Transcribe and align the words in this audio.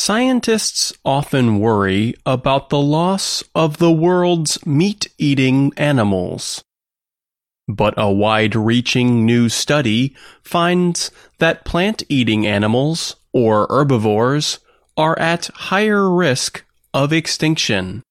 Scientists 0.00 0.92
often 1.04 1.58
worry 1.58 2.14
about 2.24 2.70
the 2.70 2.78
loss 2.78 3.42
of 3.52 3.78
the 3.78 3.90
world's 3.90 4.64
meat 4.64 5.08
eating 5.18 5.72
animals. 5.76 6.62
But 7.66 7.94
a 7.96 8.08
wide 8.08 8.54
reaching 8.54 9.26
new 9.26 9.48
study 9.48 10.14
finds 10.40 11.10
that 11.38 11.64
plant 11.64 12.04
eating 12.08 12.46
animals, 12.46 13.16
or 13.32 13.66
herbivores, 13.68 14.60
are 14.96 15.18
at 15.18 15.46
higher 15.46 16.08
risk 16.08 16.64
of 16.94 17.12
extinction. 17.12 18.04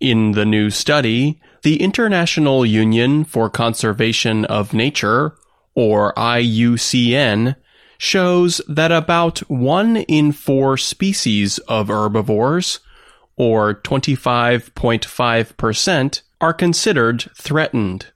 In 0.00 0.32
the 0.32 0.44
new 0.44 0.70
study, 0.70 1.40
the 1.62 1.80
International 1.80 2.66
Union 2.66 3.24
for 3.24 3.48
Conservation 3.48 4.44
of 4.46 4.74
Nature, 4.74 5.36
or 5.76 6.12
IUCN, 6.14 7.54
shows 8.00 8.60
that 8.66 8.90
about 8.90 9.38
one 9.50 9.98
in 9.98 10.32
four 10.32 10.78
species 10.78 11.58
of 11.68 11.88
herbivores, 11.88 12.80
or 13.36 13.74
25.5%, 13.74 16.22
are 16.40 16.54
considered 16.54 17.30
threatened. 17.34 18.06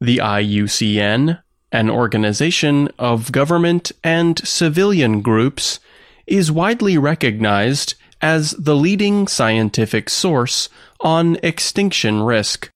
The 0.00 0.18
IUCN, 0.18 1.42
an 1.72 1.90
organization 1.90 2.88
of 3.00 3.32
government 3.32 3.90
and 4.04 4.38
civilian 4.46 5.22
groups, 5.22 5.80
is 6.28 6.52
widely 6.52 6.96
recognized 6.96 7.96
as 8.22 8.52
the 8.52 8.76
leading 8.76 9.26
scientific 9.26 10.08
source 10.08 10.68
on 11.00 11.36
extinction 11.42 12.22
risk. 12.22 12.70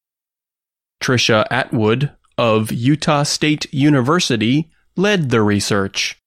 Trisha 1.00 1.46
Atwood 1.48 2.10
of 2.36 2.72
Utah 2.72 3.22
State 3.22 3.72
University 3.72 4.68
led 4.96 5.30
the 5.30 5.42
research. 5.42 6.18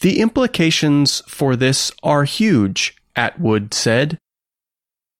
The 0.00 0.20
implications 0.20 1.22
for 1.26 1.56
this 1.56 1.90
are 2.04 2.22
huge, 2.24 2.96
Atwood 3.16 3.74
said. 3.74 4.16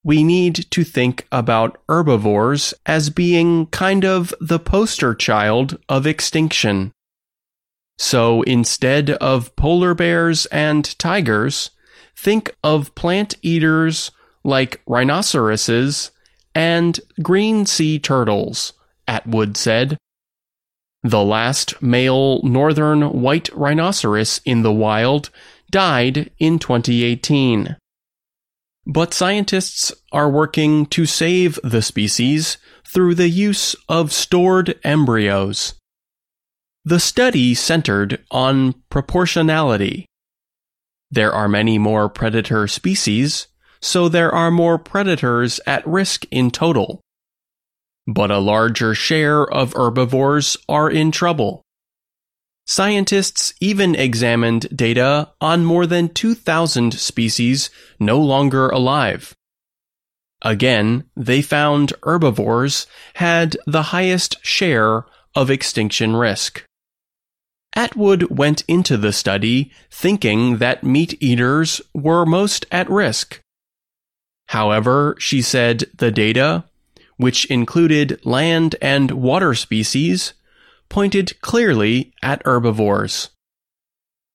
We 0.05 0.23
need 0.23 0.71
to 0.71 0.85
think 0.85 1.27
about 1.33 1.81
herbivores 1.89 2.75
as 2.87 3.11
being 3.11 3.67
kind 3.67 4.05
of 4.05 4.33
the 4.41 4.61
poster 4.61 5.15
child 5.15 5.79
of 5.89 6.07
extinction. 6.07 6.93
So 7.99 8.43
instead 8.43 9.11
of 9.11 9.55
polar 9.57 9.95
bears 9.95 10.47
and 10.47 10.97
tigers, 10.99 11.71
think 12.17 12.55
of 12.63 12.95
plant 12.95 13.35
eaters 13.43 14.13
like 14.45 14.83
rhinoceroses 14.87 16.11
and 16.55 17.01
green 17.23 17.67
sea 17.67 17.99
turtles, 17.99 18.73
Atwood 19.07 19.57
said. 19.57 19.99
The 21.03 21.23
last 21.23 21.83
male 21.83 22.41
northern 22.43 23.21
white 23.21 23.51
rhinoceros 23.55 24.41
in 24.45 24.63
the 24.63 24.73
wild 24.73 25.31
died 25.71 26.31
in 26.39 26.59
2018. 26.59 27.77
But 28.87 29.15
scientists 29.15 29.93
are 30.13 30.31
working 30.31 30.87
to 30.87 31.07
save 31.07 31.59
the 31.63 31.83
species 31.83 32.59
through 32.87 33.15
the 33.15 33.29
use 33.29 33.75
of 33.89 34.13
stored 34.13 34.79
embryos. 34.85 35.75
The 36.85 37.01
study 37.01 37.55
centered 37.55 38.23
on 38.31 38.75
proportionality. 38.91 40.07
There 41.11 41.33
are 41.33 41.49
many 41.49 41.79
more 41.79 42.09
predator 42.09 42.69
species, 42.69 43.47
so 43.85 44.09
there 44.09 44.35
are 44.35 44.51
more 44.51 44.79
predators 44.79 45.61
at 45.67 45.87
risk 45.87 46.25
in 46.31 46.51
total. 46.51 47.03
But 48.07 48.31
a 48.31 48.39
larger 48.39 48.95
share 48.95 49.45
of 49.45 49.75
herbivores 49.75 50.57
are 50.71 50.91
in 50.91 51.11
trouble. 51.13 51.61
Scientists 52.67 53.53
even 53.61 53.95
examined 53.95 54.75
data 54.75 55.33
on 55.39 55.67
more 55.67 55.85
than 55.85 56.09
2,000 56.09 56.95
species 56.95 57.69
no 58.01 58.19
longer 58.19 58.71
alive. 58.71 59.35
Again, 60.41 61.05
they 61.15 61.43
found 61.43 61.93
herbivores 62.03 62.87
had 63.17 63.55
the 63.67 63.93
highest 63.93 64.37
share 64.43 65.05
of 65.35 65.51
extinction 65.51 66.17
risk. 66.17 66.65
Atwood 67.75 68.31
went 68.31 68.65
into 68.67 68.97
the 68.97 69.13
study 69.13 69.71
thinking 69.91 70.57
that 70.57 70.85
meat 70.85 71.23
eaters 71.23 71.83
were 71.93 72.25
most 72.25 72.65
at 72.71 72.89
risk. 72.89 73.43
However, 74.49 75.17
she 75.19 75.43
said 75.43 75.85
the 75.97 76.11
data, 76.11 76.65
which 77.17 77.45
included 77.47 78.21
land 78.25 78.77
and 78.83 79.11
water 79.11 79.55
species, 79.55 80.35
pointed 80.89 81.41
clearly 81.41 82.13
at 82.23 82.43
herbivores. 82.45 83.31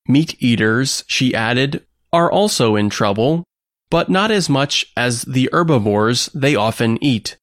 Meat 0.08 0.34
eaters, 0.38 1.04
she 1.06 1.34
added, 1.34 1.86
are 2.12 2.30
also 2.30 2.76
in 2.76 2.90
trouble, 2.90 3.44
but 3.90 4.08
not 4.08 4.30
as 4.30 4.48
much 4.48 4.86
as 4.96 5.22
the 5.22 5.48
herbivores 5.52 6.28
they 6.34 6.54
often 6.54 7.02
eat. 7.02 7.36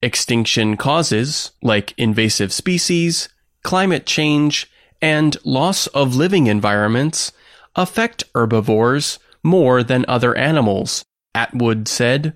Extinction 0.00 0.76
causes, 0.76 1.52
like 1.62 1.94
invasive 1.98 2.52
species, 2.52 3.28
climate 3.62 4.06
change, 4.06 4.70
and 5.02 5.36
loss 5.44 5.86
of 5.88 6.14
living 6.14 6.46
environments, 6.46 7.32
affect 7.74 8.24
herbivores 8.34 9.18
more 9.42 9.82
than 9.82 10.04
other 10.08 10.36
animals, 10.36 11.04
Atwood 11.34 11.88
said. 11.88 12.34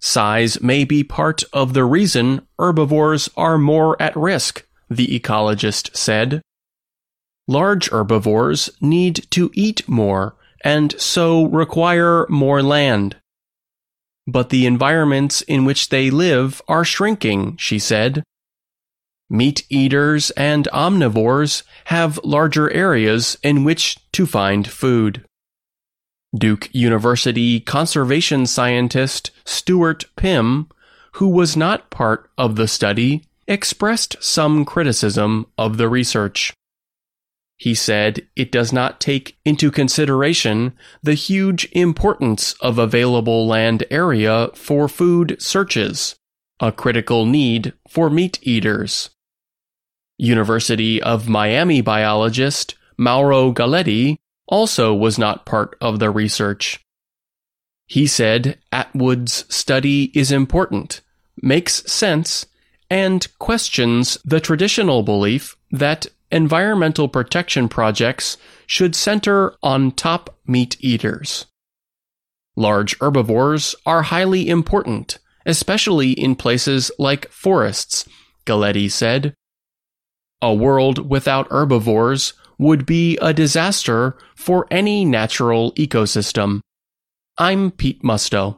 Size 0.00 0.60
may 0.60 0.84
be 0.84 1.02
part 1.02 1.42
of 1.52 1.72
the 1.72 1.84
reason 1.84 2.46
herbivores 2.58 3.30
are 3.36 3.58
more 3.58 4.00
at 4.00 4.16
risk, 4.16 4.66
the 4.90 5.06
ecologist 5.18 5.96
said. 5.96 6.42
Large 7.48 7.90
herbivores 7.90 8.70
need 8.80 9.26
to 9.30 9.50
eat 9.54 9.88
more 9.88 10.36
and 10.64 11.00
so 11.00 11.44
require 11.44 12.26
more 12.28 12.62
land. 12.62 13.16
But 14.26 14.50
the 14.50 14.66
environments 14.66 15.42
in 15.42 15.64
which 15.64 15.90
they 15.90 16.10
live 16.10 16.60
are 16.66 16.84
shrinking, 16.84 17.56
she 17.56 17.78
said. 17.78 18.24
Meat 19.30 19.64
eaters 19.68 20.30
and 20.32 20.68
omnivores 20.72 21.62
have 21.86 22.18
larger 22.24 22.70
areas 22.70 23.36
in 23.42 23.64
which 23.64 23.98
to 24.12 24.26
find 24.26 24.68
food. 24.68 25.24
Duke 26.36 26.68
University 26.72 27.60
conservation 27.60 28.46
scientist 28.46 29.30
Stuart 29.44 30.04
Pimm, 30.16 30.68
who 31.12 31.28
was 31.28 31.56
not 31.56 31.90
part 31.90 32.30
of 32.36 32.56
the 32.56 32.68
study, 32.68 33.24
expressed 33.48 34.16
some 34.20 34.64
criticism 34.64 35.46
of 35.56 35.76
the 35.76 35.88
research. 35.88 36.52
He 37.56 37.74
said 37.74 38.26
it 38.36 38.52
does 38.52 38.72
not 38.72 39.00
take 39.00 39.38
into 39.44 39.70
consideration 39.70 40.74
the 41.02 41.14
huge 41.14 41.68
importance 41.72 42.52
of 42.60 42.78
available 42.78 43.46
land 43.46 43.84
area 43.90 44.50
for 44.54 44.88
food 44.88 45.40
searches, 45.40 46.16
a 46.60 46.70
critical 46.70 47.24
need 47.24 47.72
for 47.88 48.10
meat 48.10 48.38
eaters. 48.42 49.10
University 50.18 51.02
of 51.02 51.28
Miami 51.28 51.80
biologist 51.80 52.74
Mauro 52.98 53.52
Galetti 53.52 54.16
also 54.46 54.94
was 54.94 55.18
not 55.18 55.46
part 55.46 55.76
of 55.80 55.98
the 55.98 56.10
research. 56.10 56.80
He 57.86 58.06
said 58.06 58.58
Atwood's 58.72 59.44
study 59.54 60.10
is 60.14 60.32
important, 60.32 61.00
makes 61.40 61.90
sense, 61.90 62.46
and 62.90 63.26
questions 63.38 64.18
the 64.24 64.40
traditional 64.40 65.02
belief 65.02 65.56
that 65.70 66.06
environmental 66.30 67.08
protection 67.08 67.68
projects 67.68 68.36
should 68.66 68.96
center 68.96 69.54
on 69.62 69.92
top 69.92 70.36
meat 70.46 70.76
eaters. 70.80 71.46
Large 72.56 72.98
herbivores 73.00 73.74
are 73.84 74.02
highly 74.02 74.48
important, 74.48 75.18
especially 75.44 76.12
in 76.12 76.34
places 76.34 76.90
like 76.98 77.30
forests, 77.30 78.08
Galetti 78.44 78.90
said. 78.90 79.34
A 80.42 80.54
world 80.54 81.10
without 81.10 81.50
herbivores 81.50 82.32
would 82.58 82.86
be 82.86 83.18
a 83.20 83.32
disaster 83.32 84.16
for 84.34 84.66
any 84.70 85.04
natural 85.04 85.72
ecosystem. 85.72 86.60
I'm 87.38 87.70
Pete 87.70 88.02
Musto. 88.02 88.56